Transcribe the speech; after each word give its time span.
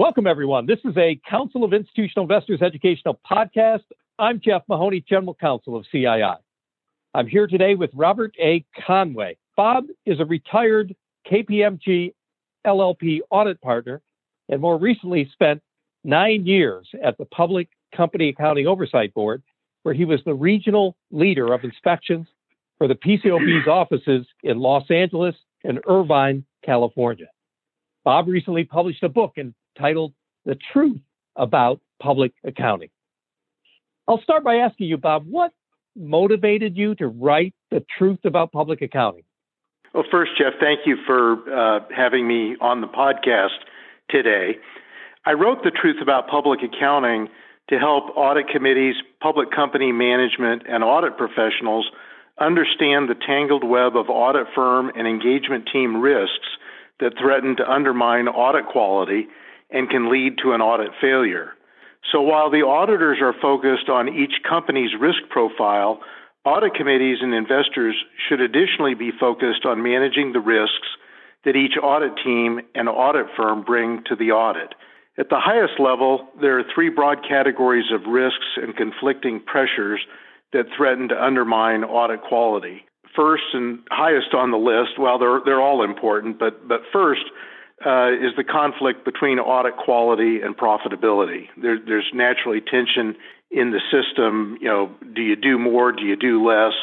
Welcome, 0.00 0.26
everyone. 0.26 0.64
This 0.64 0.78
is 0.86 0.96
a 0.96 1.20
Council 1.28 1.62
of 1.62 1.74
Institutional 1.74 2.22
Investors 2.22 2.62
educational 2.62 3.20
podcast. 3.30 3.82
I'm 4.18 4.40
Jeff 4.40 4.62
Mahoney, 4.66 5.04
General 5.06 5.34
Counsel 5.34 5.76
of 5.76 5.84
CII. 5.92 6.36
I'm 7.12 7.26
here 7.26 7.46
today 7.46 7.74
with 7.74 7.90
Robert 7.92 8.34
A. 8.40 8.64
Conway. 8.86 9.36
Bob 9.58 9.84
is 10.06 10.18
a 10.18 10.24
retired 10.24 10.96
KPMG 11.30 12.14
LLP 12.66 13.18
audit 13.28 13.60
partner 13.60 14.00
and 14.48 14.62
more 14.62 14.78
recently 14.78 15.28
spent 15.34 15.60
nine 16.02 16.46
years 16.46 16.88
at 17.04 17.18
the 17.18 17.26
Public 17.26 17.68
Company 17.94 18.30
Accounting 18.30 18.66
Oversight 18.66 19.12
Board, 19.12 19.42
where 19.82 19.94
he 19.94 20.06
was 20.06 20.20
the 20.24 20.32
regional 20.32 20.96
leader 21.10 21.52
of 21.52 21.62
inspections 21.62 22.26
for 22.78 22.88
the 22.88 22.94
PCAOB's 22.94 23.68
offices 23.68 24.26
in 24.44 24.60
Los 24.60 24.90
Angeles 24.90 25.34
and 25.62 25.78
Irvine, 25.86 26.42
California. 26.64 27.26
Bob 28.02 28.28
recently 28.28 28.64
published 28.64 29.02
a 29.02 29.10
book 29.10 29.34
entitled 29.80 30.12
The 30.44 30.58
Truth 30.72 31.00
About 31.36 31.80
Public 32.02 32.32
Accounting. 32.44 32.90
I'll 34.06 34.20
start 34.22 34.44
by 34.44 34.56
asking 34.56 34.88
you, 34.88 34.98
Bob, 34.98 35.24
what 35.26 35.52
motivated 35.96 36.76
you 36.76 36.94
to 36.96 37.06
write 37.06 37.54
The 37.70 37.84
Truth 37.98 38.20
About 38.24 38.52
Public 38.52 38.82
Accounting? 38.82 39.22
Well, 39.94 40.04
first, 40.10 40.32
Jeff, 40.38 40.54
thank 40.60 40.80
you 40.86 40.96
for 41.06 41.32
uh, 41.52 41.80
having 41.94 42.28
me 42.28 42.56
on 42.60 42.80
the 42.80 42.86
podcast 42.88 43.58
today. 44.10 44.58
I 45.24 45.32
wrote 45.32 45.64
The 45.64 45.70
Truth 45.70 45.96
About 46.02 46.28
Public 46.28 46.60
Accounting 46.62 47.28
to 47.70 47.78
help 47.78 48.16
audit 48.16 48.48
committees, 48.48 48.96
public 49.22 49.50
company 49.50 49.92
management, 49.92 50.62
and 50.68 50.84
audit 50.84 51.16
professionals 51.16 51.86
understand 52.38 53.08
the 53.08 53.14
tangled 53.26 53.64
web 53.64 53.96
of 53.96 54.08
audit 54.08 54.46
firm 54.54 54.90
and 54.94 55.06
engagement 55.06 55.68
team 55.72 56.00
risks 56.00 56.48
that 56.98 57.12
threaten 57.18 57.56
to 57.56 57.70
undermine 57.70 58.28
audit 58.28 58.66
quality 58.66 59.26
and 59.72 59.90
can 59.90 60.10
lead 60.10 60.38
to 60.42 60.52
an 60.52 60.60
audit 60.60 60.90
failure. 61.00 61.52
So 62.12 62.20
while 62.22 62.50
the 62.50 62.66
auditors 62.66 63.18
are 63.20 63.34
focused 63.40 63.88
on 63.88 64.08
each 64.08 64.42
company's 64.48 64.90
risk 64.98 65.20
profile, 65.28 66.00
audit 66.44 66.74
committees 66.74 67.18
and 67.20 67.34
investors 67.34 67.94
should 68.28 68.40
additionally 68.40 68.94
be 68.94 69.12
focused 69.18 69.64
on 69.64 69.82
managing 69.82 70.32
the 70.32 70.40
risks 70.40 70.88
that 71.44 71.56
each 71.56 71.76
audit 71.82 72.12
team 72.24 72.60
and 72.74 72.88
audit 72.88 73.26
firm 73.36 73.62
bring 73.62 74.02
to 74.06 74.16
the 74.16 74.32
audit. 74.32 74.74
At 75.18 75.28
the 75.28 75.40
highest 75.40 75.78
level, 75.78 76.28
there 76.40 76.58
are 76.58 76.64
three 76.74 76.88
broad 76.88 77.18
categories 77.28 77.92
of 77.92 78.10
risks 78.10 78.56
and 78.56 78.76
conflicting 78.76 79.40
pressures 79.40 80.00
that 80.52 80.66
threaten 80.76 81.08
to 81.08 81.22
undermine 81.24 81.84
audit 81.84 82.22
quality. 82.22 82.84
First 83.14 83.44
and 83.52 83.80
highest 83.90 84.34
on 84.34 84.50
the 84.50 84.56
list, 84.56 84.98
well, 84.98 85.18
they're, 85.18 85.40
they're 85.44 85.60
all 85.60 85.84
important, 85.84 86.38
but, 86.38 86.66
but 86.66 86.80
first 86.92 87.24
uh, 87.84 88.12
is 88.12 88.32
the 88.36 88.44
conflict 88.44 89.04
between 89.04 89.38
audit 89.38 89.76
quality 89.76 90.40
and 90.42 90.56
profitability. 90.56 91.48
There, 91.56 91.78
there's 91.78 92.10
naturally 92.12 92.60
tension 92.60 93.16
in 93.50 93.70
the 93.70 93.80
system. 93.90 94.58
You 94.60 94.68
know, 94.68 94.90
do 95.14 95.22
you 95.22 95.36
do 95.36 95.58
more? 95.58 95.92
Do 95.92 96.04
you 96.04 96.16
do 96.16 96.46
less? 96.46 96.74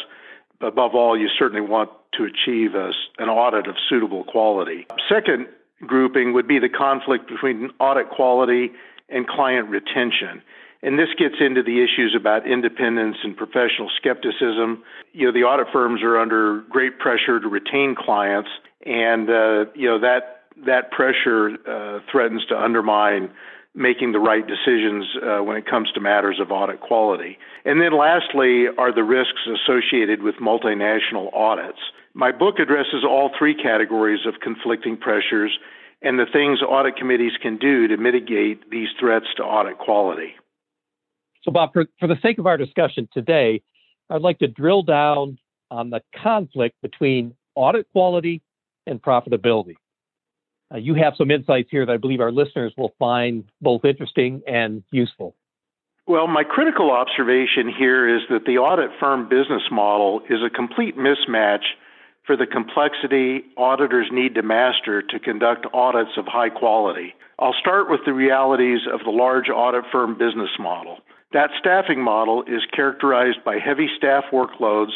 Above 0.59 0.95
all, 0.95 1.17
you 1.17 1.30
certainly 1.38 1.62
want 1.62 1.92
to 2.14 2.23
achieve 2.23 2.73
a, 2.73 2.92
an 3.20 3.30
audit 3.30 3.67
of 3.67 3.76
suitable 3.89 4.23
quality. 4.23 4.88
Second 5.08 5.48
grouping 5.86 6.34
would 6.34 6.48
be 6.48 6.58
the 6.58 6.70
conflict 6.70 7.28
between 7.28 7.70
audit 7.80 8.09
quality 8.09 8.72
and 9.09 9.28
client 9.28 9.70
retention. 9.70 10.42
And 10.82 10.98
this 10.98 11.09
gets 11.17 11.36
into 11.39 11.64
the 11.64 11.84
issues 11.84 12.16
about 12.20 12.48
independence 12.48 13.17
and 13.23 13.36
professional 13.36 13.89
skepticism. 13.98 14.84
You 15.14 15.28
know, 15.28 15.32
the 15.32 15.44
audit 15.44 15.67
firms 15.72 16.02
are 16.02 16.17
under 16.20 16.61
great 16.70 16.99
pressure 16.99 17.39
to 17.39 17.48
retain 17.48 17.95
clients, 17.95 18.49
and 18.86 19.30
uh, 19.30 19.66
you 19.73 19.88
know 19.89 19.99
that 19.99 20.36
that 20.66 20.92
pressure 20.92 21.58
uh, 21.68 22.00
threatens 22.12 22.45
to 22.50 22.58
undermine 22.58 23.30
making 23.76 24.12
the 24.12 24.20
right 24.20 24.45
decisions 24.48 25.06
uh, 25.22 25.44
when 25.44 25.56
it 25.56 25.66
comes 25.68 25.92
to 25.94 26.00
matters 26.00 26.40
of 26.42 26.52
audit 26.52 26.82
quality. 26.82 27.38
And 27.64 27.80
then 27.80 27.95
lastly 27.95 28.66
are 28.78 28.94
the 28.94 29.04
risks 29.04 29.42
associated 29.46 30.23
with 30.23 30.36
multinational 30.36 31.32
audits. 31.34 31.78
My 32.16 32.32
book 32.32 32.58
addresses 32.58 33.04
all 33.08 33.30
three 33.38 33.54
categories 33.54 34.22
of 34.26 34.40
conflicting 34.42 34.98
pressures 34.98 35.52
and 36.02 36.20
the 36.20 36.26
things 36.32 36.60
audit 36.62 36.96
committees 36.96 37.34
can 37.42 37.58
do 37.58 37.88
to 37.88 37.98
mitigate 37.98 38.70
these 38.70 38.90
threats 39.00 39.26
to 39.38 39.44
audit 39.44 39.78
quality. 39.78 40.34
So, 41.44 41.52
Bob, 41.52 41.73
for, 41.73 41.86
for 42.00 42.08
the 42.08 42.17
sake 42.22 42.40
of 42.40 42.46
our 42.46 42.58
discussion 42.58 43.08
today, 43.14 43.62
I'd 44.10 44.22
like 44.22 44.40
to 44.40 44.48
drill 44.48 44.84
down 44.84 45.38
on 45.72 45.90
the 45.90 46.02
conflict 46.22 46.76
between 46.82 47.36
audit 47.56 47.88
quality 47.92 48.42
and 48.86 49.02
profitability. 49.02 49.76
Uh, 50.73 50.78
you 50.78 50.94
have 50.95 51.14
some 51.17 51.32
insights 51.32 51.70
here 51.72 51.86
that 51.86 51.92
I 51.92 51.98
believe 51.98 52.20
our 52.20 52.32
listeners 52.32 52.73
will 52.78 52.94
find 53.00 53.45
both 53.61 53.86
interesting 53.86 54.42
and 54.48 54.83
useful. 54.92 55.36
Well, 56.08 56.28
my 56.28 56.44
critical 56.44 56.92
observation 56.92 57.67
here 57.78 58.08
is 58.08 58.22
that 58.30 58.45
the 58.45 58.58
audit 58.60 58.92
firm 59.00 59.28
business 59.28 59.64
model 59.72 60.22
is 60.30 60.39
a 60.45 60.50
complete 60.50 60.98
mismatch 60.98 61.64
for 62.26 62.36
the 62.36 62.45
complexity 62.45 63.44
auditors 63.58 64.08
need 64.11 64.36
to 64.36 64.42
master 64.42 65.02
to 65.02 65.20
conduct 65.20 65.66
audits 65.73 66.11
of 66.17 66.26
high 66.26 66.50
quality. 66.50 67.14
I'll 67.39 67.55
start 67.60 67.89
with 67.89 68.02
the 68.05 68.14
realities 68.14 68.82
of 68.92 69.02
the 69.05 69.11
large 69.11 69.49
audit 69.49 69.86
firm 69.92 70.17
business 70.17 70.49
model. 70.60 70.98
That 71.34 71.49
staffing 71.60 72.02
model 72.02 72.44
is 72.44 72.64
characterized 72.73 73.44
by 73.45 73.60
heavy 73.60 73.88
staff 73.98 74.26
workloads 74.32 74.92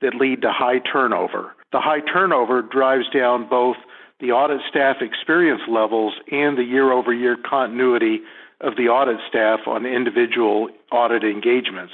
that 0.00 0.14
lead 0.14 0.42
to 0.42 0.52
high 0.52 0.80
turnover. 0.80 1.54
The 1.72 1.80
high 1.80 2.00
turnover 2.00 2.62
drives 2.62 3.08
down 3.12 3.48
both 3.48 3.76
the 4.20 4.32
audit 4.32 4.60
staff 4.68 4.96
experience 5.00 5.62
levels 5.68 6.14
and 6.30 6.56
the 6.56 6.64
year 6.64 6.92
over 6.92 7.12
year 7.12 7.36
continuity 7.36 8.20
of 8.60 8.76
the 8.76 8.88
audit 8.88 9.18
staff 9.28 9.60
on 9.66 9.84
individual 9.84 10.68
audit 10.90 11.22
engagements. 11.22 11.92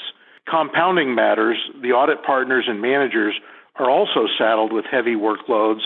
Compounding 0.49 1.15
matters, 1.15 1.59
the 1.81 1.93
audit 1.93 2.22
partners 2.25 2.65
and 2.69 2.81
managers 2.81 3.34
are 3.77 3.91
also 3.91 4.27
saddled 4.38 4.72
with 4.72 4.84
heavy 4.84 5.15
workloads 5.15 5.81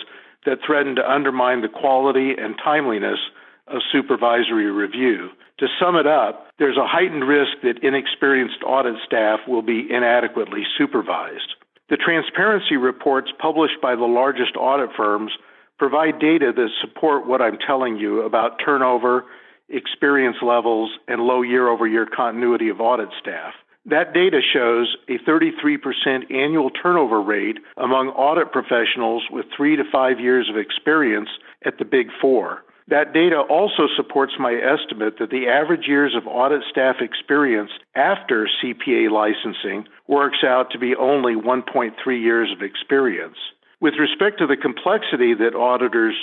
that 0.45 0.59
threaten 0.65 0.95
to 0.95 1.11
undermine 1.11 1.61
the 1.61 1.67
quality 1.67 2.33
and 2.37 2.55
timeliness 2.63 3.19
of 3.67 3.81
supervisory 3.91 4.71
review. 4.71 5.29
To 5.59 5.67
sum 5.79 5.95
it 5.95 6.05
up, 6.05 6.47
there's 6.59 6.77
a 6.77 6.87
heightened 6.87 7.27
risk 7.27 7.61
that 7.63 7.83
inexperienced 7.83 8.63
audit 8.65 8.95
staff 9.05 9.39
will 9.47 9.63
be 9.63 9.87
inadequately 9.89 10.63
supervised. 10.77 11.55
The 11.89 11.97
transparency 11.97 12.77
reports 12.77 13.31
published 13.39 13.81
by 13.81 13.95
the 13.95 14.05
largest 14.05 14.55
audit 14.55 14.89
firms 14.95 15.31
provide 15.77 16.19
data 16.19 16.51
that 16.55 16.69
support 16.81 17.27
what 17.27 17.41
I'm 17.41 17.57
telling 17.65 17.97
you 17.97 18.21
about 18.21 18.59
turnover, 18.63 19.25
experience 19.69 20.37
levels, 20.41 20.91
and 21.07 21.21
low 21.21 21.41
year 21.41 21.67
over 21.67 21.87
year 21.87 22.05
continuity 22.05 22.69
of 22.69 22.81
audit 22.81 23.09
staff. 23.19 23.53
That 23.85 24.13
data 24.13 24.41
shows 24.41 24.97
a 25.07 25.17
33% 25.19 26.29
annual 26.29 26.69
turnover 26.69 27.21
rate 27.21 27.57
among 27.77 28.09
audit 28.09 28.51
professionals 28.51 29.23
with 29.31 29.45
three 29.55 29.77
to 29.77 29.83
five 29.89 30.19
years 30.19 30.49
of 30.49 30.57
experience 30.57 31.29
at 31.65 31.77
the 31.77 31.85
Big 31.85 32.07
Four. 32.19 32.63
That 32.89 33.13
data 33.13 33.39
also 33.49 33.87
supports 33.95 34.33
my 34.39 34.53
estimate 34.53 35.19
that 35.19 35.29
the 35.29 35.47
average 35.47 35.87
years 35.87 36.15
of 36.15 36.25
audit 36.25 36.63
staff 36.69 36.97
experience 37.01 37.71
after 37.95 38.47
CPA 38.61 39.11
licensing 39.11 39.87
works 40.07 40.39
out 40.43 40.71
to 40.71 40.79
be 40.79 40.95
only 40.95 41.35
1.3 41.35 41.91
years 42.21 42.49
of 42.51 42.61
experience. 42.61 43.37
With 43.79 43.93
respect 43.99 44.39
to 44.39 44.47
the 44.47 44.57
complexity 44.57 45.33
that 45.35 45.55
auditors 45.55 46.15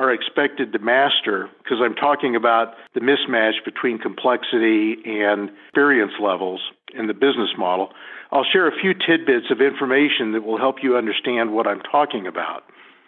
are 0.00 0.12
expected 0.12 0.72
to 0.72 0.78
master, 0.78 1.48
because 1.62 1.78
I'm 1.82 1.94
talking 1.94 2.36
about 2.36 2.74
the 2.94 3.00
mismatch 3.00 3.64
between 3.64 3.98
complexity 3.98 4.96
and 5.04 5.50
experience 5.68 6.12
levels 6.20 6.60
in 6.94 7.06
the 7.06 7.14
business 7.14 7.50
model, 7.58 7.90
I'll 8.30 8.44
share 8.44 8.68
a 8.68 8.80
few 8.80 8.94
tidbits 8.94 9.46
of 9.50 9.60
information 9.60 10.32
that 10.32 10.44
will 10.44 10.58
help 10.58 10.76
you 10.82 10.96
understand 10.96 11.52
what 11.52 11.66
I'm 11.66 11.80
talking 11.80 12.26
about. 12.26 12.64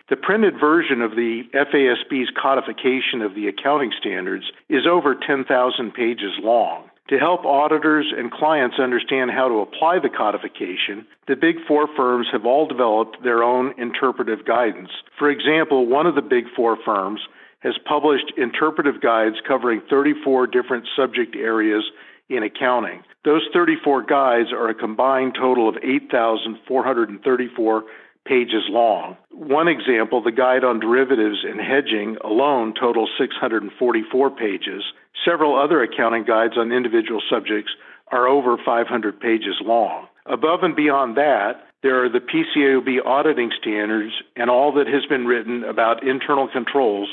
The 0.09 0.17
printed 0.17 0.55
version 0.59 1.03
of 1.03 1.13
the 1.13 1.43
FASB's 1.55 2.31
codification 2.41 3.23
of 3.23 3.35
the 3.35 3.47
accounting 3.47 3.93
standards 3.99 4.51
is 4.69 4.87
over 4.87 5.15
10,000 5.15 5.93
pages 5.95 6.33
long. 6.43 6.90
To 7.11 7.19
help 7.19 7.45
auditors 7.45 8.07
and 8.17 8.31
clients 8.31 8.79
understand 8.79 9.33
how 9.33 9.49
to 9.49 9.67
apply 9.67 9.99
the 9.99 10.09
codification, 10.09 11.05
the 11.27 11.35
Big 11.35 11.57
Four 11.67 11.89
firms 11.97 12.29
have 12.31 12.47
all 12.47 12.69
developed 12.69 13.25
their 13.25 13.43
own 13.43 13.75
interpretive 13.79 14.47
guidance. 14.47 14.91
For 15.19 15.29
example, 15.29 15.87
one 15.87 16.07
of 16.07 16.15
the 16.15 16.23
Big 16.23 16.45
Four 16.55 16.79
firms 16.85 17.21
has 17.61 17.75
published 17.85 18.33
interpretive 18.37 19.01
guides 19.01 19.37
covering 19.47 19.83
34 19.91 20.47
different 20.47 20.87
subject 20.95 21.35
areas 21.35 21.83
in 22.29 22.45
accounting. 22.45 23.03
Those 23.25 23.43
34 23.53 24.05
guides 24.05 24.53
are 24.53 24.69
a 24.69 24.75
combined 24.75 25.35
total 25.35 25.69
of 25.69 25.79
8,434 25.83 27.85
pages 28.31 28.63
long. 28.71 29.17
One 29.33 29.67
example, 29.67 30.23
the 30.23 30.31
guide 30.31 30.63
on 30.63 30.79
derivatives 30.79 31.43
and 31.43 31.61
hedging 31.61 32.17
alone 32.23 32.75
totals 32.79 33.11
644 33.19 34.31
pages. 34.31 34.85
Several 35.25 35.59
other 35.59 35.83
accounting 35.83 36.23
guides 36.23 36.55
on 36.57 36.71
individual 36.71 37.21
subjects 37.29 37.73
are 38.13 38.29
over 38.29 38.57
500 38.65 39.19
pages 39.19 39.57
long. 39.61 40.07
Above 40.27 40.63
and 40.63 40.77
beyond 40.77 41.17
that, 41.17 41.67
there 41.83 42.05
are 42.05 42.09
the 42.09 42.21
PCAOB 42.21 43.05
auditing 43.05 43.51
standards 43.61 44.13
and 44.37 44.49
all 44.49 44.73
that 44.75 44.87
has 44.87 45.05
been 45.07 45.27
written 45.27 45.65
about 45.65 46.07
internal 46.07 46.47
controls 46.47 47.09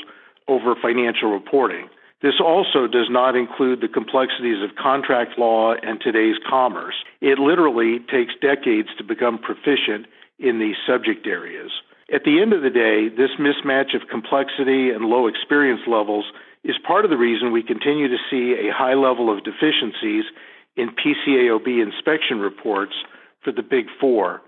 over 0.46 0.76
financial 0.80 1.32
reporting. 1.32 1.88
This 2.22 2.40
also 2.40 2.86
does 2.86 3.08
not 3.10 3.34
include 3.34 3.80
the 3.80 3.88
complexities 3.88 4.62
of 4.62 4.76
contract 4.76 5.38
law 5.38 5.74
and 5.74 6.00
today's 6.00 6.36
commerce. 6.48 6.94
It 7.20 7.38
literally 7.38 7.98
takes 8.10 8.34
decades 8.40 8.88
to 8.98 9.04
become 9.04 9.38
proficient 9.38 10.06
in 10.38 10.58
these 10.58 10.76
subject 10.86 11.26
areas. 11.26 11.70
At 12.12 12.24
the 12.24 12.40
end 12.40 12.52
of 12.52 12.62
the 12.62 12.70
day, 12.70 13.08
this 13.08 13.36
mismatch 13.38 13.94
of 13.94 14.08
complexity 14.08 14.90
and 14.90 15.04
low 15.04 15.26
experience 15.26 15.82
levels 15.86 16.24
is 16.64 16.76
part 16.86 17.04
of 17.04 17.10
the 17.10 17.18
reason 17.18 17.52
we 17.52 17.62
continue 17.62 18.08
to 18.08 18.24
see 18.30 18.54
a 18.54 18.72
high 18.72 18.94
level 18.94 19.30
of 19.30 19.44
deficiencies 19.44 20.24
in 20.76 20.90
PCAOB 20.90 21.82
inspection 21.82 22.38
reports 22.38 22.94
for 23.42 23.52
the 23.52 23.62
Big 23.62 23.86
Four. 24.00 24.42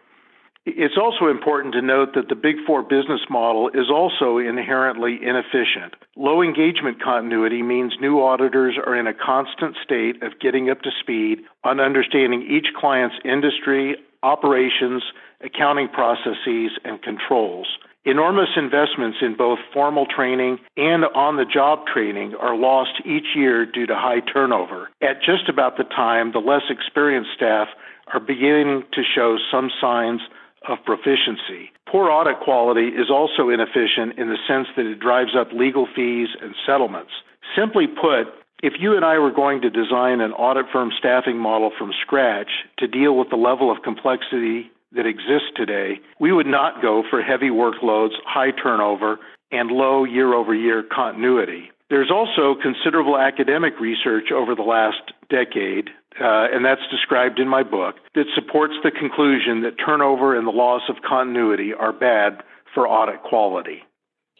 It's 0.66 0.98
also 1.00 1.30
important 1.30 1.74
to 1.74 1.82
note 1.82 2.14
that 2.14 2.28
the 2.28 2.34
Big 2.34 2.56
Four 2.66 2.82
business 2.82 3.20
model 3.30 3.68
is 3.70 3.90
also 3.90 4.38
inherently 4.38 5.18
inefficient. 5.20 5.94
Low 6.16 6.42
engagement 6.42 7.02
continuity 7.02 7.62
means 7.62 7.94
new 8.00 8.20
auditors 8.20 8.76
are 8.76 8.94
in 8.94 9.06
a 9.06 9.14
constant 9.14 9.76
state 9.82 10.22
of 10.22 10.38
getting 10.38 10.68
up 10.68 10.82
to 10.82 10.90
speed 11.00 11.40
on 11.64 11.80
understanding 11.80 12.42
each 12.42 12.68
client's 12.76 13.16
industry, 13.24 13.96
operations, 14.22 15.02
accounting 15.42 15.88
processes, 15.88 16.72
and 16.84 17.02
controls. 17.02 17.66
Enormous 18.04 18.48
investments 18.56 19.18
in 19.20 19.36
both 19.36 19.58
formal 19.74 20.06
training 20.06 20.58
and 20.78 21.04
on 21.14 21.36
the 21.36 21.44
job 21.44 21.80
training 21.86 22.34
are 22.40 22.56
lost 22.56 23.02
each 23.04 23.36
year 23.36 23.66
due 23.66 23.86
to 23.86 23.94
high 23.94 24.20
turnover 24.20 24.88
at 25.02 25.20
just 25.20 25.50
about 25.50 25.76
the 25.76 25.84
time 25.84 26.32
the 26.32 26.38
less 26.38 26.62
experienced 26.70 27.30
staff 27.36 27.68
are 28.14 28.20
beginning 28.20 28.84
to 28.94 29.02
show 29.04 29.36
some 29.52 29.70
signs 29.80 30.22
of 30.66 30.78
proficiency. 30.84 31.72
Poor 31.86 32.10
audit 32.10 32.40
quality 32.40 32.88
is 32.88 33.10
also 33.10 33.50
inefficient 33.50 34.18
in 34.18 34.28
the 34.28 34.38
sense 34.48 34.68
that 34.76 34.86
it 34.86 34.98
drives 34.98 35.36
up 35.38 35.52
legal 35.52 35.86
fees 35.94 36.28
and 36.40 36.54
settlements. 36.66 37.12
Simply 37.56 37.86
put, 37.86 38.32
if 38.62 38.74
you 38.78 38.94
and 38.96 39.04
I 39.04 39.18
were 39.18 39.30
going 39.32 39.62
to 39.62 39.70
design 39.70 40.20
an 40.20 40.32
audit 40.32 40.66
firm 40.72 40.90
staffing 40.98 41.38
model 41.38 41.70
from 41.78 41.92
scratch 42.02 42.50
to 42.78 42.86
deal 42.86 43.16
with 43.16 43.30
the 43.30 43.36
level 43.36 43.70
of 43.70 43.82
complexity 43.82 44.70
that 44.92 45.06
exists 45.06 45.48
today, 45.56 46.00
we 46.18 46.32
would 46.32 46.46
not 46.46 46.82
go 46.82 47.02
for 47.08 47.22
heavy 47.22 47.48
workloads, 47.48 48.12
high 48.26 48.50
turnover, 48.50 49.18
and 49.50 49.70
low 49.70 50.04
year 50.04 50.34
over 50.34 50.54
year 50.54 50.82
continuity. 50.82 51.70
There's 51.88 52.10
also 52.10 52.54
considerable 52.60 53.18
academic 53.18 53.80
research 53.80 54.30
over 54.30 54.54
the 54.54 54.62
last 54.62 55.12
decade, 55.28 55.88
uh, 56.20 56.46
and 56.52 56.64
that's 56.64 56.82
described 56.90 57.40
in 57.40 57.48
my 57.48 57.62
book, 57.62 57.96
that 58.14 58.26
supports 58.34 58.74
the 58.84 58.92
conclusion 58.92 59.62
that 59.62 59.74
turnover 59.84 60.36
and 60.36 60.46
the 60.46 60.52
loss 60.52 60.82
of 60.88 60.96
continuity 61.06 61.72
are 61.72 61.92
bad 61.92 62.42
for 62.74 62.86
audit 62.86 63.22
quality. 63.22 63.82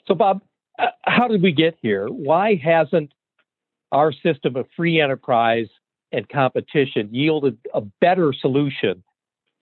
So, 0.07 0.15
Bob, 0.15 0.43
uh, 0.79 0.89
how 1.03 1.27
did 1.27 1.43
we 1.43 1.53
get 1.53 1.77
here? 1.83 2.07
Why 2.07 2.55
hasn't 2.55 3.13
our 3.93 4.13
system 4.13 4.57
of 4.57 4.67
free 4.77 5.01
enterprise 5.01 5.69
and 6.13 6.29
competition 6.29 7.09
yielded 7.13 7.59
a 7.75 7.81
better 7.81 8.33
solution 8.33 9.03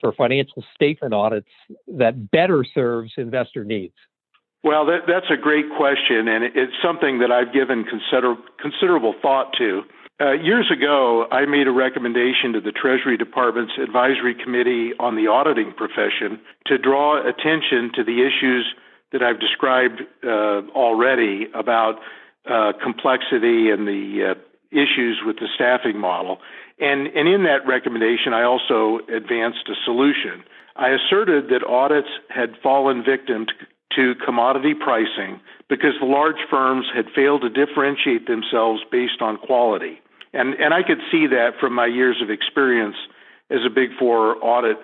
for 0.01 0.13
financial 0.13 0.65
statement 0.75 1.13
audits 1.13 1.49
that 1.87 2.31
better 2.31 2.65
serves 2.75 3.13
investor 3.17 3.65
needs? 3.65 3.95
Well, 4.65 4.87
that, 4.87 5.07
that's 5.07 5.31
a 5.31 5.41
great 5.41 5.67
question, 5.77 6.27
and 6.27 6.45
it's 6.45 6.73
something 6.83 7.21
that 7.21 7.31
I've 7.31 7.53
given 7.53 7.85
consider, 7.85 8.35
considerable 8.61 9.15
thought 9.23 9.53
to. 9.59 9.83
Uh, 10.21 10.33
years 10.33 10.69
ago, 10.73 11.27
I 11.31 11.47
made 11.47 11.69
a 11.69 11.71
recommendation 11.71 12.53
to 12.55 12.61
the 12.61 12.73
Treasury 12.73 13.17
Department's 13.17 13.75
Advisory 13.81 14.35
Committee 14.35 14.91
on 14.99 15.15
the 15.15 15.29
Auditing 15.29 15.73
Profession 15.77 16.41
to 16.67 16.77
draw 16.77 17.21
attention 17.21 17.93
to 17.95 18.03
the 18.03 18.27
issues 18.27 18.67
that 19.13 19.23
I've 19.23 19.39
described 19.39 20.03
uh, 20.25 20.67
already 20.75 21.47
about 21.55 22.01
uh, 22.49 22.73
complexity 22.83 23.71
and 23.71 23.87
the 23.87 24.33
uh, 24.33 24.35
issues 24.71 25.21
with 25.25 25.37
the 25.37 25.49
staffing 25.55 25.99
model. 25.99 26.39
And, 26.81 27.09
and 27.09 27.29
in 27.29 27.45
that 27.45 27.67
recommendation, 27.67 28.33
I 28.33 28.45
also 28.45 29.00
advanced 29.09 29.69
a 29.69 29.75
solution. 29.85 30.45
I 30.77 30.91
asserted 30.91 31.49
that 31.50 31.67
audits 31.67 32.09
had 32.29 32.55
fallen 32.62 33.03
victim 33.05 33.47
to, 33.47 34.15
to 34.15 34.25
commodity 34.25 34.75
pricing 34.75 35.41
because 35.69 35.95
the 36.00 36.06
large 36.06 36.39
firms 36.49 36.87
had 36.95 37.06
failed 37.15 37.43
to 37.43 37.50
differentiate 37.50 38.27
themselves 38.27 38.81
based 38.91 39.21
on 39.21 39.39
quality. 39.39 40.00
And, 40.33 40.55
and 40.55 40.73
I 40.73 40.83
could 40.83 41.00
see 41.11 41.27
that 41.27 41.59
from 41.59 41.75
my 41.75 41.87
years 41.87 42.23
of 42.23 42.31
experience 42.31 42.97
as 43.50 43.61
a 43.67 43.71
Big 43.71 43.91
Four 43.99 44.37
audit 44.45 44.79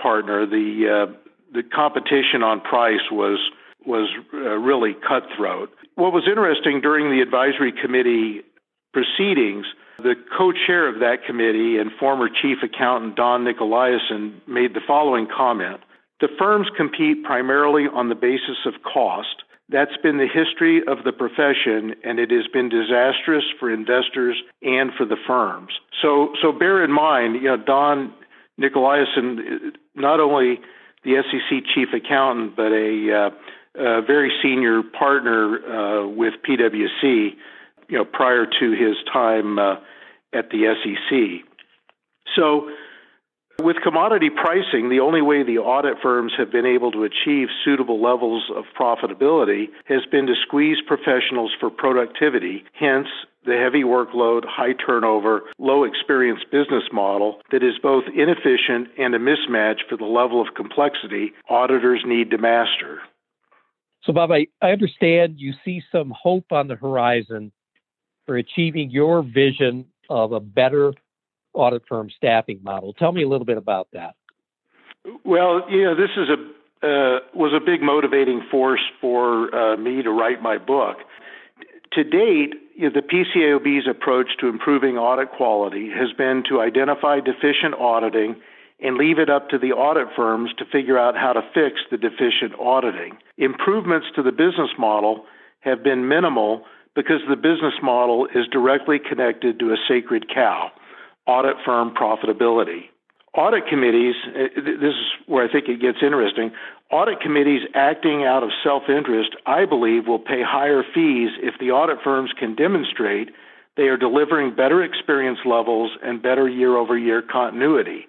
partner. 0.00 0.46
The, 0.46 1.08
uh, 1.08 1.12
the 1.52 1.62
competition 1.62 2.42
on 2.42 2.60
price 2.60 3.10
was, 3.10 3.38
was 3.86 4.08
uh, 4.32 4.38
really 4.38 4.94
cutthroat. 4.94 5.70
What 5.94 6.12
was 6.12 6.24
interesting 6.28 6.80
during 6.80 7.10
the 7.10 7.22
advisory 7.22 7.72
committee 7.72 8.42
proceedings, 8.92 9.66
the 9.98 10.14
co-chair 10.36 10.88
of 10.88 11.00
that 11.00 11.24
committee 11.26 11.78
and 11.78 11.90
former 11.98 12.28
chief 12.28 12.58
accountant 12.62 13.16
Don 13.16 13.44
Nicolaisen 13.44 14.40
made 14.46 14.74
the 14.74 14.80
following 14.86 15.26
comment. 15.26 15.80
The 16.20 16.28
firms 16.38 16.68
compete 16.76 17.24
primarily 17.24 17.84
on 17.84 18.08
the 18.08 18.14
basis 18.14 18.66
of 18.66 18.74
cost. 18.82 19.42
That's 19.68 19.96
been 20.02 20.18
the 20.18 20.26
history 20.26 20.82
of 20.86 21.04
the 21.04 21.12
profession, 21.12 21.94
and 22.02 22.18
it 22.18 22.30
has 22.30 22.46
been 22.52 22.68
disastrous 22.68 23.44
for 23.58 23.72
investors 23.72 24.36
and 24.62 24.90
for 24.96 25.06
the 25.06 25.16
firms. 25.26 25.72
So, 26.02 26.34
so 26.42 26.50
bear 26.52 26.82
in 26.82 26.90
mind, 26.90 27.36
you 27.36 27.48
know, 27.48 27.56
Don 27.56 28.12
Nicolaisen, 28.60 29.72
not 29.94 30.20
only 30.20 30.60
the 31.04 31.22
SEC 31.22 31.62
chief 31.74 31.88
accountant, 31.94 32.56
but 32.56 32.72
a, 32.72 33.12
uh, 33.14 33.30
very 33.74 34.30
senior 34.42 34.82
partner 34.82 35.58
uh, 35.58 36.06
with 36.08 36.34
PwC 36.48 37.30
you 37.90 37.98
know, 37.98 38.04
prior 38.04 38.46
to 38.46 38.70
his 38.72 38.96
time 39.12 39.58
uh, 39.58 39.76
at 40.32 40.50
the 40.50 40.74
SEC. 40.82 41.44
So, 42.36 42.70
with 43.60 43.76
commodity 43.82 44.30
pricing, 44.30 44.88
the 44.88 45.00
only 45.00 45.20
way 45.20 45.42
the 45.42 45.58
audit 45.58 45.98
firms 46.02 46.32
have 46.38 46.50
been 46.50 46.64
able 46.64 46.92
to 46.92 47.04
achieve 47.04 47.48
suitable 47.62 48.00
levels 48.00 48.50
of 48.56 48.64
profitability 48.78 49.66
has 49.84 50.00
been 50.10 50.26
to 50.26 50.34
squeeze 50.46 50.78
professionals 50.86 51.52
for 51.60 51.68
productivity, 51.68 52.64
hence 52.72 53.08
the 53.44 53.56
heavy 53.56 53.82
workload, 53.82 54.44
high 54.46 54.72
turnover, 54.72 55.42
low 55.58 55.84
experience 55.84 56.40
business 56.50 56.84
model 56.90 57.40
that 57.50 57.62
is 57.62 57.74
both 57.82 58.04
inefficient 58.14 58.88
and 58.96 59.14
a 59.14 59.18
mismatch 59.18 59.80
for 59.90 59.96
the 59.96 60.04
level 60.04 60.40
of 60.40 60.54
complexity 60.54 61.32
auditors 61.50 62.02
need 62.06 62.30
to 62.30 62.38
master. 62.38 63.00
So, 64.04 64.12
Bob, 64.12 64.30
I, 64.30 64.46
I 64.62 64.70
understand 64.70 65.34
you 65.38 65.52
see 65.64 65.82
some 65.92 66.12
hope 66.16 66.52
on 66.52 66.68
the 66.68 66.76
horizon 66.76 67.52
for 68.26 68.36
achieving 68.36 68.90
your 68.90 69.22
vision 69.22 69.86
of 70.08 70.32
a 70.32 70.40
better 70.40 70.94
audit 71.52 71.82
firm 71.88 72.08
staffing 72.16 72.60
model. 72.62 72.92
Tell 72.94 73.12
me 73.12 73.22
a 73.22 73.28
little 73.28 73.44
bit 73.44 73.58
about 73.58 73.88
that. 73.92 74.14
Well, 75.24 75.62
you 75.70 75.84
know, 75.84 75.94
this 75.94 76.10
is 76.16 76.28
a 76.28 76.36
uh, 76.82 77.20
was 77.34 77.52
a 77.54 77.60
big 77.60 77.82
motivating 77.82 78.42
force 78.50 78.80
for 79.02 79.54
uh, 79.54 79.76
me 79.76 80.02
to 80.02 80.10
write 80.10 80.40
my 80.40 80.56
book. 80.56 80.96
To 81.92 82.04
date, 82.04 82.54
you 82.74 82.88
know, 82.88 82.90
the 82.90 83.02
PCAOB's 83.02 83.86
approach 83.86 84.28
to 84.40 84.48
improving 84.48 84.96
audit 84.96 85.30
quality 85.32 85.90
has 85.90 86.12
been 86.16 86.42
to 86.48 86.60
identify 86.62 87.20
deficient 87.20 87.74
auditing 87.78 88.36
and 88.82 88.96
leave 88.96 89.18
it 89.18 89.28
up 89.30 89.48
to 89.50 89.58
the 89.58 89.72
audit 89.72 90.08
firms 90.16 90.50
to 90.58 90.64
figure 90.64 90.98
out 90.98 91.16
how 91.16 91.32
to 91.32 91.42
fix 91.54 91.80
the 91.90 91.96
deficient 91.96 92.58
auditing. 92.58 93.18
Improvements 93.38 94.06
to 94.16 94.22
the 94.22 94.32
business 94.32 94.70
model 94.78 95.24
have 95.60 95.82
been 95.82 96.08
minimal 96.08 96.64
because 96.94 97.20
the 97.28 97.36
business 97.36 97.74
model 97.82 98.26
is 98.34 98.46
directly 98.50 98.98
connected 98.98 99.58
to 99.58 99.72
a 99.72 99.76
sacred 99.88 100.26
cow 100.32 100.70
audit 101.26 101.56
firm 101.64 101.94
profitability. 101.94 102.88
Audit 103.34 103.68
committees, 103.68 104.16
uh, 104.26 104.60
this 104.60 104.94
is 104.94 105.06
where 105.26 105.48
I 105.48 105.52
think 105.52 105.68
it 105.68 105.80
gets 105.80 105.98
interesting. 106.02 106.50
Audit 106.90 107.20
committees 107.20 107.62
acting 107.74 108.24
out 108.24 108.42
of 108.42 108.50
self 108.64 108.84
interest, 108.88 109.36
I 109.46 109.64
believe, 109.66 110.08
will 110.08 110.18
pay 110.18 110.42
higher 110.42 110.82
fees 110.82 111.30
if 111.40 111.54
the 111.60 111.70
audit 111.70 111.98
firms 112.02 112.32
can 112.36 112.56
demonstrate 112.56 113.30
they 113.76 113.84
are 113.84 113.96
delivering 113.96 114.56
better 114.56 114.82
experience 114.82 115.38
levels 115.46 115.92
and 116.02 116.20
better 116.20 116.48
year 116.48 116.76
over 116.76 116.98
year 116.98 117.22
continuity. 117.22 118.08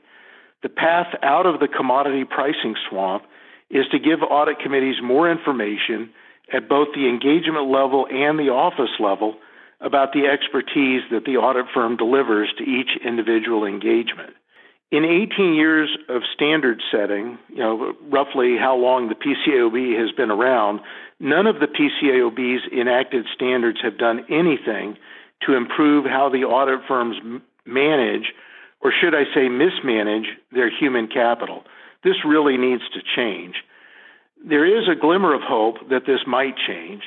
The 0.63 0.70
path 0.70 1.08
out 1.24 1.46
of 1.46 1.60
the 1.60 1.68
commodity 1.68 2.24
pricing 2.25 2.75
swamp 2.89 3.24
is 3.70 3.86
to 3.91 4.00
give 4.00 4.22
audit 4.22 4.60
committees 4.60 4.98
more 5.01 5.32
information 5.32 6.12
at 6.53 6.68
both 6.68 6.89
the 6.94 7.08
engagement 7.08 7.70
level 7.70 8.06
and 8.12 8.38
the 8.38 8.50
office 8.50 9.00
level 9.00 9.36
about 9.80 10.13
the 10.13 10.27
expertise 10.27 11.01
that 11.12 11.25
the 11.25 11.38
audit 11.38 11.65
firm 11.74 11.98
delivers 11.98 12.53
to 12.58 12.63
each 12.63 12.89
individual 13.03 13.65
engagement. 13.65 14.34
In 14.91 15.06
18 15.06 15.53
years 15.56 15.89
of 16.10 16.22
standard 16.36 16.82
setting, 16.91 17.39
you 17.50 17.60
know, 17.60 17.94
roughly 18.10 18.58
how 18.60 18.75
long 18.75 19.08
the 19.08 19.15
PCAOB 19.15 19.98
has 19.98 20.12
been 20.12 20.30
around, 20.30 20.82
none 21.20 21.48
of 21.48 21.62
the 21.62 21.68
PCAOB's 21.68 22.68
enacted 22.74 23.25
standards 23.34 23.80
have 23.82 23.98
done 23.98 24.25
anything 24.30 24.98
to 25.48 25.56
improve 25.56 26.06
how 26.06 26.30
the 26.30 26.44
audit 26.44 26.82
firms 26.88 27.15
manage, 27.65 28.34
or 28.84 28.92
should 28.92 29.14
I 29.14 29.24
say 29.34 29.50
mismanage, 29.50 30.28
their 30.52 30.70
human 30.70 31.08
capital. 31.08 31.64
This 32.04 32.26
really 32.26 32.58
needs 32.58 32.84
to 32.94 33.00
change 33.16 33.56
there 34.44 34.66
is 34.66 34.88
a 34.90 35.00
glimmer 35.00 35.34
of 35.34 35.42
hope 35.42 35.90
that 35.90 36.06
this 36.06 36.22
might 36.26 36.56
change. 36.68 37.04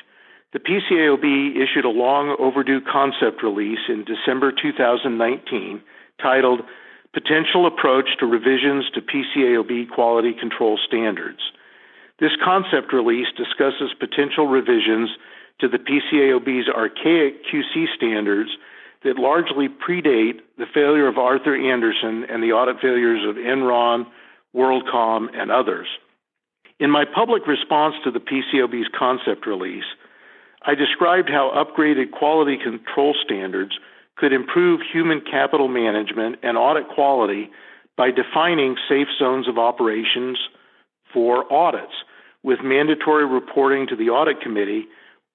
The 0.53 0.61
PCAOB 0.61 1.57
issued 1.57 1.85
a 1.85 1.91
long 1.91 2.37
overdue 2.39 2.81
concept 2.81 3.43
release 3.43 3.83
in 3.89 4.05
December 4.05 4.53
2019 4.53 5.83
titled 6.23 6.61
Potential 7.13 7.67
Approach 7.67 8.07
to 8.21 8.27
Revisions 8.27 8.85
to 8.95 9.01
PCAOB 9.03 9.91
Quality 9.91 10.33
Control 10.39 10.79
Standards. 10.87 11.41
This 12.21 12.33
concept 12.45 12.93
release 12.93 13.27
discusses 13.37 13.91
potential 13.99 14.47
revisions 14.47 15.11
to 15.61 15.69
the 15.69 15.79
PCAOB's 15.79 16.69
archaic 16.69 17.45
QC 17.47 17.87
standards 17.97 18.51
that 19.05 19.19
largely 19.19 19.69
predate 19.69 20.41
the 20.59 20.67
failure 20.73 21.07
of 21.07 21.19
Arthur 21.19 21.55
Andersen 21.55 22.25
and 22.29 22.43
the 22.43 22.53
audit 22.53 22.81
failures 22.81 23.21
of 23.29 23.37
Enron, 23.37 24.07
WorldCom, 24.57 25.29
and 25.35 25.51
others. 25.53 25.87
In 26.81 26.91
my 26.91 27.05
public 27.05 27.47
response 27.47 27.95
to 28.05 28.11
the 28.11 28.19
PCAOB's 28.19 28.89
concept 28.99 29.47
release, 29.47 29.85
I 30.67 30.75
described 30.75 31.29
how 31.29 31.53
upgraded 31.55 32.11
quality 32.11 32.57
control 32.57 33.15
standards 33.25 33.73
could 34.17 34.33
improve 34.33 34.81
human 34.93 35.21
capital 35.21 35.69
management 35.69 36.37
and 36.43 36.57
audit 36.57 36.89
quality 36.89 37.51
by 37.97 38.11
defining 38.11 38.77
safe 38.89 39.09
zones 39.19 39.49
of 39.49 39.59
operations 39.59 40.39
for 41.13 41.51
audits 41.53 41.93
with 42.43 42.61
mandatory 42.63 43.27
reporting 43.27 43.87
to 43.89 43.97
the 43.97 44.11
audit 44.11 44.41
committee 44.41 44.87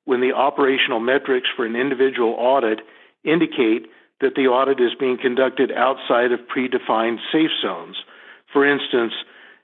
when 0.05 0.21
the 0.21 0.33
operational 0.33 0.99
metrics 0.99 1.47
for 1.55 1.65
an 1.65 1.75
individual 1.75 2.35
audit 2.37 2.79
indicate 3.23 3.87
that 4.21 4.35
the 4.35 4.47
audit 4.47 4.79
is 4.79 4.91
being 4.99 5.17
conducted 5.17 5.71
outside 5.71 6.31
of 6.31 6.39
predefined 6.41 7.17
safe 7.31 7.51
zones. 7.61 7.95
For 8.51 8.65
instance, 8.65 9.13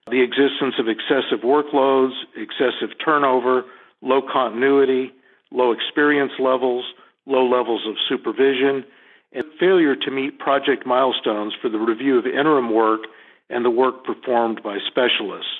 the 0.09 0.21
existence 0.21 0.75
of 0.79 0.88
excessive 0.88 1.43
workloads, 1.43 2.13
excessive 2.35 2.95
turnover, 3.03 3.65
low 4.01 4.21
continuity, 4.21 5.12
low 5.51 5.71
experience 5.71 6.33
levels, 6.39 6.85
low 7.25 7.45
levels 7.45 7.81
of 7.88 7.95
supervision, 8.07 8.85
and 9.33 9.43
failure 9.59 9.95
to 9.95 10.12
meet 10.12 10.39
project 10.39 10.85
milestones 10.85 11.53
for 11.62 11.69
the 11.69 11.79
review 11.79 12.17
of 12.17 12.25
interim 12.25 12.74
work 12.74 13.01
and 13.50 13.65
the 13.65 13.69
work 13.69 14.05
performed 14.05 14.62
by 14.63 14.77
specialists. 14.88 15.51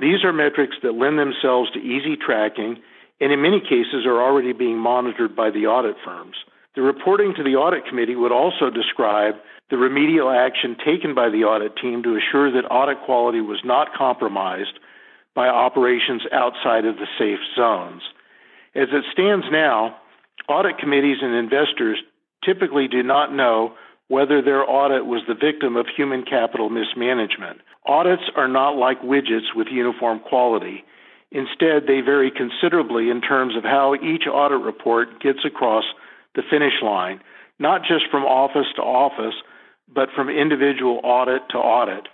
These 0.00 0.24
are 0.24 0.32
metrics 0.32 0.76
that 0.82 0.94
lend 0.94 1.18
themselves 1.18 1.70
to 1.72 1.78
easy 1.78 2.16
tracking 2.16 2.78
and 3.20 3.32
in 3.32 3.40
many 3.40 3.60
cases 3.60 4.04
are 4.04 4.20
already 4.20 4.52
being 4.52 4.76
monitored 4.78 5.34
by 5.34 5.50
the 5.50 5.66
audit 5.66 5.96
firms. 6.04 6.36
The 6.76 6.82
reporting 6.82 7.32
to 7.36 7.42
the 7.42 7.56
audit 7.56 7.86
committee 7.86 8.16
would 8.16 8.32
also 8.32 8.68
describe 8.68 9.34
the 9.70 9.78
remedial 9.78 10.30
action 10.30 10.76
taken 10.84 11.14
by 11.14 11.30
the 11.30 11.44
audit 11.44 11.74
team 11.80 12.02
to 12.02 12.16
assure 12.16 12.52
that 12.52 12.68
audit 12.70 12.98
quality 13.06 13.40
was 13.40 13.60
not 13.64 13.94
compromised 13.96 14.78
by 15.34 15.48
operations 15.48 16.22
outside 16.32 16.84
of 16.84 16.96
the 16.96 17.08
safe 17.18 17.40
zones. 17.56 18.02
As 18.74 18.88
it 18.92 19.04
stands 19.10 19.46
now, 19.50 19.96
audit 20.48 20.76
committees 20.78 21.16
and 21.22 21.34
investors 21.34 21.98
typically 22.44 22.88
do 22.88 23.02
not 23.02 23.32
know 23.32 23.72
whether 24.08 24.42
their 24.42 24.62
audit 24.68 25.06
was 25.06 25.22
the 25.26 25.34
victim 25.34 25.76
of 25.76 25.86
human 25.96 26.24
capital 26.24 26.68
mismanagement. 26.68 27.60
Audits 27.86 28.22
are 28.36 28.48
not 28.48 28.76
like 28.76 29.00
widgets 29.00 29.56
with 29.56 29.66
uniform 29.70 30.20
quality. 30.20 30.84
Instead, 31.32 31.84
they 31.88 32.02
vary 32.02 32.30
considerably 32.30 33.08
in 33.08 33.20
terms 33.22 33.56
of 33.56 33.64
how 33.64 33.94
each 33.94 34.28
audit 34.30 34.60
report 34.60 35.20
gets 35.20 35.40
across 35.44 35.84
the 36.36 36.42
finish 36.48 36.80
line, 36.82 37.20
not 37.58 37.82
just 37.82 38.04
from 38.10 38.24
office 38.24 38.66
to 38.76 38.82
office, 38.82 39.34
but 39.92 40.08
from 40.14 40.28
individual 40.28 41.00
audit 41.02 41.42
to 41.50 41.58
audit. 41.58 42.06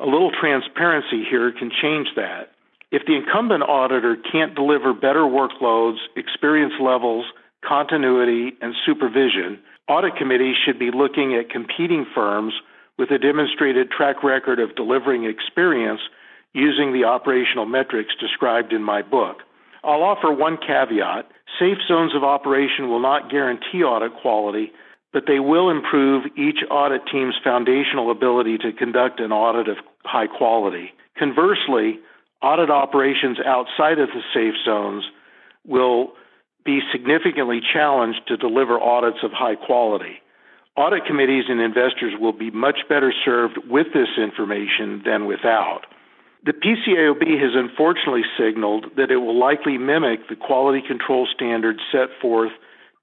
A 0.00 0.06
little 0.06 0.30
transparency 0.30 1.24
here 1.28 1.52
can 1.52 1.70
change 1.70 2.08
that. 2.16 2.52
If 2.90 3.06
the 3.06 3.16
incumbent 3.16 3.62
auditor 3.62 4.16
can't 4.30 4.54
deliver 4.54 4.92
better 4.92 5.20
workloads, 5.20 5.98
experience 6.14 6.74
levels, 6.80 7.24
continuity, 7.66 8.52
and 8.60 8.74
supervision, 8.84 9.58
audit 9.88 10.16
committees 10.16 10.56
should 10.62 10.78
be 10.78 10.90
looking 10.90 11.34
at 11.34 11.48
competing 11.50 12.04
firms 12.14 12.52
with 12.98 13.10
a 13.10 13.18
demonstrated 13.18 13.90
track 13.90 14.22
record 14.22 14.60
of 14.60 14.76
delivering 14.76 15.24
experience 15.24 16.00
using 16.52 16.92
the 16.92 17.04
operational 17.04 17.64
metrics 17.64 18.14
described 18.20 18.72
in 18.72 18.82
my 18.82 19.00
book. 19.00 19.38
I'll 19.84 20.02
offer 20.02 20.32
one 20.32 20.58
caveat. 20.58 21.28
Safe 21.58 21.78
zones 21.88 22.14
of 22.14 22.24
operation 22.24 22.88
will 22.88 23.00
not 23.00 23.30
guarantee 23.30 23.82
audit 23.82 24.12
quality, 24.20 24.72
but 25.12 25.24
they 25.26 25.40
will 25.40 25.70
improve 25.70 26.24
each 26.36 26.60
audit 26.70 27.02
team's 27.10 27.34
foundational 27.42 28.10
ability 28.10 28.58
to 28.58 28.72
conduct 28.72 29.20
an 29.20 29.32
audit 29.32 29.68
of 29.68 29.76
high 30.04 30.28
quality. 30.28 30.92
Conversely, 31.18 31.98
audit 32.42 32.70
operations 32.70 33.38
outside 33.44 33.98
of 33.98 34.08
the 34.08 34.22
safe 34.32 34.54
zones 34.64 35.04
will 35.66 36.12
be 36.64 36.80
significantly 36.92 37.60
challenged 37.72 38.20
to 38.28 38.36
deliver 38.36 38.80
audits 38.80 39.18
of 39.22 39.32
high 39.32 39.56
quality. 39.56 40.22
Audit 40.76 41.04
committees 41.06 41.44
and 41.48 41.60
investors 41.60 42.14
will 42.18 42.32
be 42.32 42.50
much 42.50 42.78
better 42.88 43.12
served 43.24 43.58
with 43.68 43.88
this 43.92 44.08
information 44.16 45.02
than 45.04 45.26
without. 45.26 45.82
The 46.44 46.52
PCAOB 46.52 47.40
has 47.40 47.52
unfortunately 47.54 48.24
signaled 48.36 48.86
that 48.96 49.12
it 49.12 49.16
will 49.16 49.38
likely 49.38 49.78
mimic 49.78 50.28
the 50.28 50.34
quality 50.34 50.82
control 50.84 51.28
standards 51.32 51.78
set 51.92 52.08
forth 52.20 52.50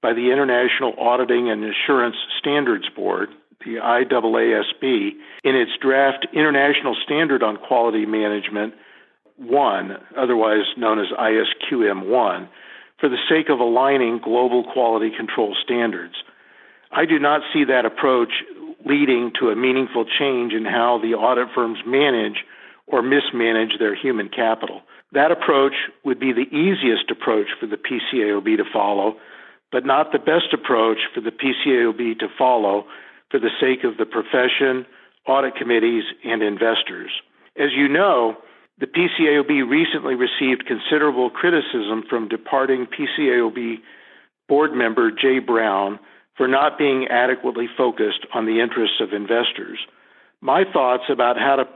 by 0.02 0.12
the 0.12 0.30
International 0.30 0.92
Auditing 0.98 1.50
and 1.50 1.64
Assurance 1.64 2.16
Standards 2.38 2.88
Board, 2.94 3.30
the 3.64 3.76
IAASB, 3.76 5.12
in 5.44 5.56
its 5.56 5.70
draft 5.80 6.26
International 6.34 6.94
Standard 7.02 7.42
on 7.42 7.56
Quality 7.56 8.04
Management 8.04 8.74
1, 9.36 9.96
otherwise 10.18 10.64
known 10.76 10.98
as 10.98 11.06
ISQM 11.06 12.08
1, 12.08 12.48
for 12.98 13.08
the 13.08 13.16
sake 13.26 13.48
of 13.48 13.58
aligning 13.58 14.20
global 14.22 14.64
quality 14.70 15.10
control 15.16 15.56
standards. 15.64 16.14
I 16.92 17.06
do 17.06 17.18
not 17.18 17.40
see 17.54 17.64
that 17.64 17.86
approach 17.86 18.32
leading 18.84 19.32
to 19.40 19.48
a 19.48 19.56
meaningful 19.56 20.04
change 20.18 20.52
in 20.52 20.66
how 20.66 20.98
the 21.02 21.14
audit 21.14 21.48
firms 21.54 21.78
manage 21.86 22.44
or 22.90 23.02
mismanage 23.02 23.78
their 23.78 23.94
human 23.94 24.28
capital. 24.28 24.82
That 25.12 25.30
approach 25.30 25.74
would 26.04 26.18
be 26.20 26.32
the 26.32 26.48
easiest 26.54 27.10
approach 27.10 27.48
for 27.58 27.66
the 27.66 27.76
PCAOB 27.76 28.56
to 28.56 28.64
follow, 28.72 29.16
but 29.72 29.86
not 29.86 30.12
the 30.12 30.18
best 30.18 30.52
approach 30.52 30.98
for 31.14 31.20
the 31.20 31.30
PCAOB 31.30 32.18
to 32.18 32.28
follow 32.36 32.84
for 33.30 33.38
the 33.38 33.50
sake 33.60 33.84
of 33.84 33.96
the 33.96 34.06
profession, 34.06 34.86
audit 35.26 35.54
committees, 35.56 36.04
and 36.24 36.42
investors. 36.42 37.10
As 37.56 37.70
you 37.76 37.88
know, 37.88 38.36
the 38.78 38.86
PCAOB 38.86 39.68
recently 39.68 40.14
received 40.14 40.66
considerable 40.66 41.30
criticism 41.30 42.02
from 42.08 42.28
departing 42.28 42.86
PCAOB 42.86 43.76
board 44.48 44.72
member 44.72 45.10
Jay 45.10 45.38
Brown 45.38 46.00
for 46.36 46.48
not 46.48 46.78
being 46.78 47.06
adequately 47.08 47.68
focused 47.76 48.26
on 48.34 48.46
the 48.46 48.60
interests 48.60 48.96
of 49.00 49.12
investors. 49.12 49.78
My 50.40 50.64
thoughts 50.72 51.04
about 51.10 51.36
how 51.36 51.56
to 51.56 51.68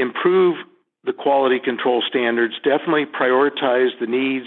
improve 0.00 0.56
the 1.04 1.12
quality 1.12 1.58
control 1.58 2.02
standards 2.08 2.54
definitely 2.62 3.06
prioritize 3.06 3.90
the 4.00 4.06
needs 4.06 4.46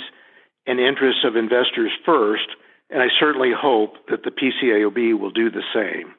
and 0.65 0.79
interests 0.79 1.23
of 1.25 1.35
investors 1.35 1.91
first, 2.05 2.47
and 2.89 3.01
I 3.01 3.07
certainly 3.19 3.51
hope 3.55 3.95
that 4.09 4.23
the 4.23 4.31
PCAOB 4.31 5.19
will 5.19 5.31
do 5.31 5.49
the 5.49 5.63
same. 5.73 6.13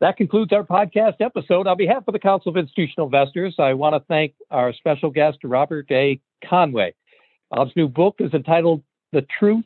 That 0.00 0.18
concludes 0.18 0.52
our 0.52 0.62
podcast 0.62 1.20
episode. 1.20 1.66
On 1.66 1.76
behalf 1.76 2.04
of 2.06 2.12
the 2.12 2.18
Council 2.18 2.50
of 2.50 2.56
Institutional 2.58 3.06
Investors, 3.06 3.54
I 3.58 3.72
want 3.72 3.94
to 3.94 4.06
thank 4.06 4.34
our 4.50 4.74
special 4.74 5.10
guest, 5.10 5.38
Robert 5.42 5.90
A. 5.90 6.20
Conway. 6.44 6.94
Bob's 7.50 7.72
new 7.76 7.88
book 7.88 8.16
is 8.18 8.34
entitled 8.34 8.82
The 9.12 9.26
Truth 9.38 9.64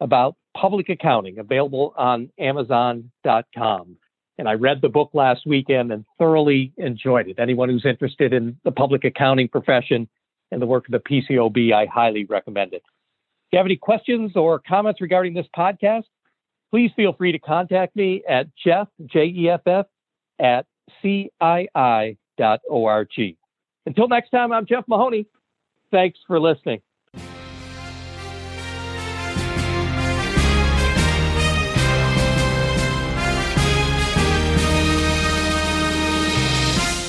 About 0.00 0.36
Public 0.56 0.88
Accounting, 0.88 1.38
available 1.38 1.94
on 1.96 2.30
Amazon.com. 2.38 3.96
And 4.38 4.48
I 4.48 4.52
read 4.52 4.82
the 4.82 4.88
book 4.88 5.10
last 5.14 5.46
weekend 5.46 5.92
and 5.92 6.04
thoroughly 6.18 6.72
enjoyed 6.76 7.28
it. 7.28 7.38
Anyone 7.38 7.68
who's 7.68 7.86
interested 7.86 8.32
in 8.32 8.56
the 8.64 8.72
public 8.72 9.04
accounting 9.04 9.48
profession 9.48 10.08
and 10.50 10.60
the 10.60 10.66
work 10.66 10.86
of 10.86 10.92
the 10.92 10.98
PCAOB, 10.98 11.72
I 11.72 11.86
highly 11.86 12.24
recommend 12.26 12.74
it. 12.74 12.82
If 12.84 13.52
you 13.52 13.58
have 13.58 13.66
any 13.66 13.76
questions 13.76 14.32
or 14.34 14.58
comments 14.58 15.00
regarding 15.00 15.34
this 15.34 15.46
podcast, 15.56 16.04
please 16.70 16.90
feel 16.96 17.12
free 17.12 17.32
to 17.32 17.38
contact 17.38 17.96
me 17.96 18.22
at 18.28 18.48
Jeff, 18.56 18.88
J-E-F-F, 19.06 19.86
at 20.38 20.66
CII.org. 21.02 22.16
Until 23.86 24.08
next 24.08 24.30
time, 24.30 24.52
I'm 24.52 24.66
Jeff 24.66 24.84
Mahoney. 24.88 25.26
Thanks 25.90 26.18
for 26.26 26.38
listening. 26.40 26.80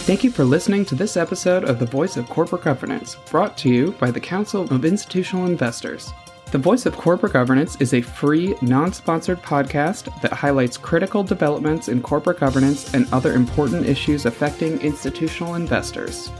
Thank 0.07 0.23
you 0.23 0.31
for 0.31 0.45
listening 0.45 0.85
to 0.85 0.95
this 0.95 1.17
episode 1.17 1.65
of 1.65 1.79
The 1.79 1.85
Voice 1.85 2.15
of 2.15 2.29
Corporate 2.29 2.63
Governance, 2.63 3.17
brought 3.29 3.57
to 3.57 3.69
you 3.69 3.91
by 3.99 4.09
the 4.09 4.21
Council 4.21 4.61
of 4.73 4.85
Institutional 4.85 5.47
Investors. 5.47 6.13
The 6.49 6.57
Voice 6.57 6.85
of 6.85 6.95
Corporate 6.95 7.33
Governance 7.33 7.75
is 7.81 7.93
a 7.93 7.99
free, 7.99 8.55
non 8.61 8.93
sponsored 8.93 9.41
podcast 9.41 10.21
that 10.21 10.31
highlights 10.31 10.77
critical 10.77 11.23
developments 11.23 11.89
in 11.89 12.01
corporate 12.01 12.39
governance 12.39 12.93
and 12.93 13.05
other 13.11 13.33
important 13.33 13.85
issues 13.85 14.25
affecting 14.25 14.79
institutional 14.79 15.55
investors. 15.55 16.31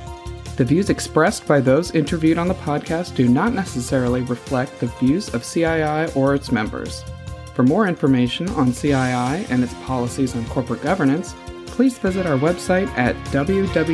The 0.56 0.64
views 0.64 0.90
expressed 0.90 1.46
by 1.46 1.60
those 1.60 1.92
interviewed 1.92 2.38
on 2.38 2.48
the 2.48 2.54
podcast 2.54 3.16
do 3.16 3.28
not 3.28 3.52
necessarily 3.52 4.22
reflect 4.22 4.80
the 4.80 4.88
views 4.88 5.34
of 5.34 5.42
CII 5.42 6.16
or 6.16 6.36
its 6.36 6.54
members. 6.54 7.04
For 7.54 7.64
more 7.64 7.86
information 7.86 8.48
on 8.52 8.68
CII 8.68 9.52
and 9.52 9.62
its 9.62 9.74
policies 9.84 10.38
on 10.38 10.46
corporate 10.46 10.84
governance, 10.84 11.36
please 11.78 11.98
visit 12.00 12.26
our 12.26 12.40
website 12.40 12.88
at 12.98 13.16
www.cii.org. 13.28 13.88